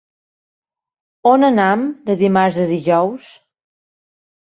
[1.33, 3.33] On anem de dimarts a dijous?